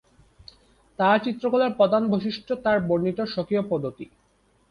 তার 0.99 1.17
চিত্রকলার 1.23 1.71
প্রধান 1.73 2.03
বৈশিষ্ট্য 2.11 2.53
তার 2.65 2.77
বর্ণিত 2.87 3.19
স্বকীয় 3.33 3.61
পদ্ধতি। 3.69 4.05